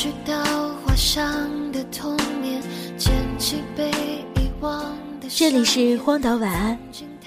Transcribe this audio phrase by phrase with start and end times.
[0.00, 2.62] 去到画上的童年，
[2.96, 4.80] 捡起被遗忘
[5.20, 5.28] 的。
[5.28, 6.78] 这里是荒岛晚安，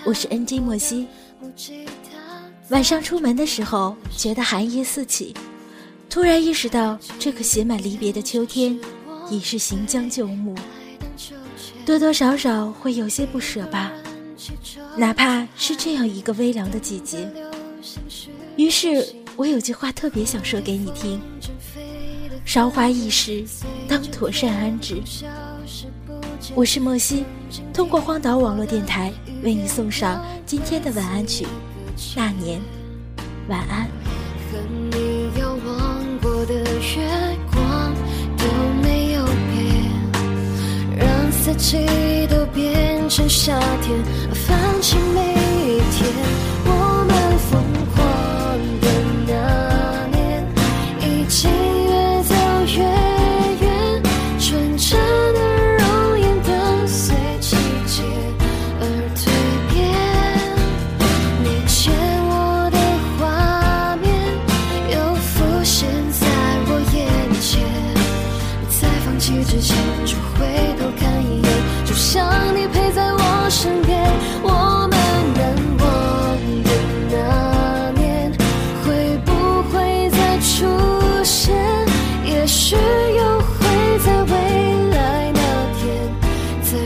[0.06, 1.06] 我是 NG 莫西。
[2.70, 5.34] 晚上出门的时候，觉得寒意四起，
[6.10, 8.80] 突然意识到这个写满离别的秋天，
[9.30, 10.56] 已是行将就木，
[11.86, 13.92] 多多少少会有些不舍吧。
[14.96, 17.30] 哪怕是这样一个微凉的季节，
[18.56, 21.22] 于是我有句话特别想说给你听：
[22.54, 23.46] 韶华易逝，
[23.88, 25.02] 当妥善安置。
[26.54, 27.24] 我是莫西，
[27.74, 29.10] 通过荒岛网络电台
[29.42, 31.48] 为你送上今天的晚安曲。
[32.14, 32.60] 那年，
[33.48, 33.88] 晚安。
[34.52, 34.60] 和
[34.92, 37.94] 你遥望过的月光
[38.38, 38.46] 都
[38.84, 41.88] 没有变，让四季
[42.28, 43.98] 都变成夏天，
[44.34, 46.51] 放弃每一天。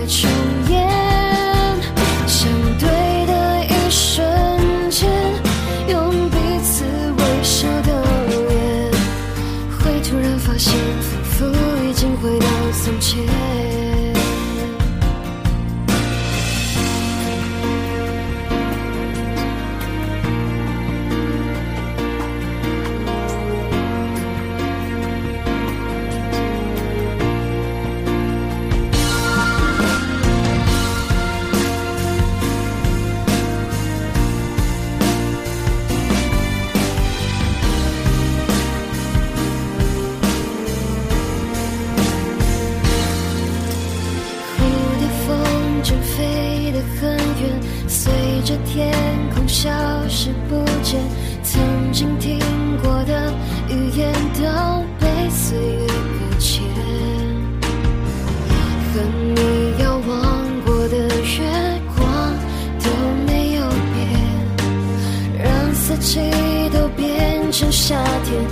[0.08, 0.30] 重
[0.70, 0.76] 演。
[2.28, 2.88] 相对
[3.28, 4.26] 的一瞬
[4.90, 5.10] 间，
[5.88, 6.84] 用彼此
[7.18, 8.92] 微笑的脸，
[9.80, 11.46] 会突然发现，仿佛
[11.90, 12.46] 已经回到
[12.84, 13.75] 从前。
[47.00, 48.12] 很远，随
[48.44, 48.94] 着天
[49.34, 49.70] 空消
[50.08, 51.00] 失不见。
[51.44, 52.40] 曾经听
[52.84, 53.34] 过的
[53.70, 56.64] 语言都被岁月搁浅，
[58.92, 59.02] 和
[59.36, 62.34] 你遥望过的月光
[62.84, 62.90] 都
[63.28, 63.62] 没有
[63.94, 66.20] 变，让四季
[66.74, 68.44] 都变成夏天，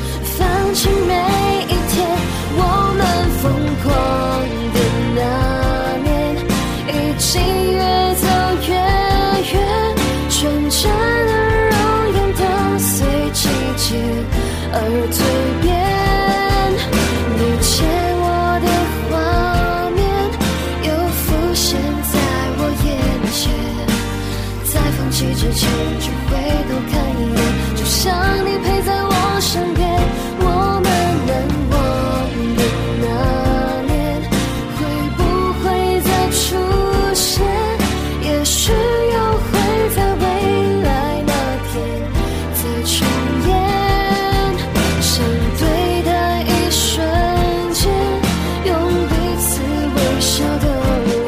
[50.24, 50.66] 笑的
[51.04, 51.20] 脸，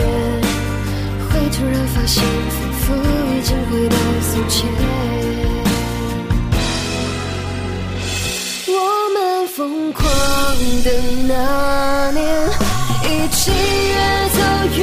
[1.28, 2.84] 会突然发现，仿佛
[3.36, 3.98] 已经回到
[4.32, 4.56] 从前。
[8.68, 8.72] 我
[9.14, 10.02] 们疯狂
[10.86, 10.88] 的
[11.28, 12.24] 那年，
[13.04, 13.94] 一起越
[14.30, 14.40] 走
[14.78, 14.80] 越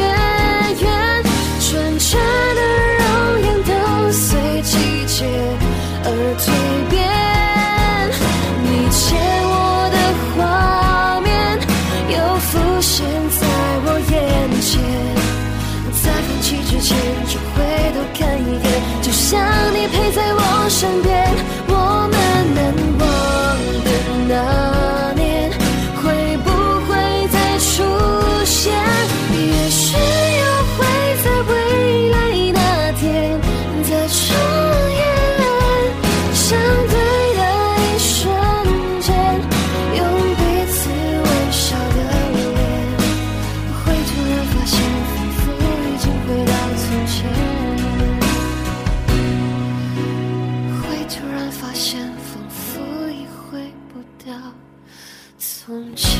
[20.72, 21.12] 身边。
[21.68, 21.74] 我
[22.10, 22.14] 们
[22.54, 22.60] 难
[22.98, 23.04] 忘
[23.84, 23.88] 的
[24.26, 24.32] 那
[25.14, 25.20] 年，
[26.02, 26.02] 会
[26.38, 26.48] 不
[26.88, 26.90] 会
[27.28, 27.84] 再出
[28.46, 28.72] 现？
[29.34, 30.44] 也许又
[30.76, 30.80] 会
[31.22, 31.52] 在未
[32.10, 32.16] 来
[32.52, 32.58] 那
[32.92, 33.00] 天
[33.84, 33.90] 再
[55.64, 56.11] 从前。